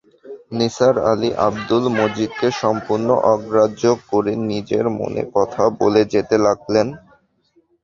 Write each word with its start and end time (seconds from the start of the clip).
নিসার 0.57 0.95
আলি 1.11 1.29
আব্দুল 1.47 1.83
মজিদকে 1.97 2.47
সম্পূর্ণ 2.61 3.07
অগ্রাহ্য 3.33 3.81
করে 4.09 4.33
নিজের 4.49 4.85
মনে 4.99 5.23
কথা 5.35 5.63
বলে 5.79 6.01
যেতে 6.13 6.35
লাগলেন। 6.45 6.87